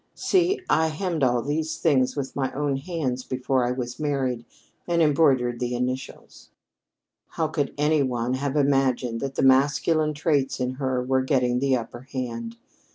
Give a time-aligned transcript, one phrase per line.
[0.15, 4.45] See, I hemmed all these things with my own hands before I was married,
[4.87, 6.49] and embroidered the initials!"
[7.33, 11.75] How could any one have imagined that the masculine traits in her were getting the
[11.77, 12.57] upper hand!